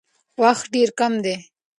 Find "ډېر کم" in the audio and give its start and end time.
0.73-1.13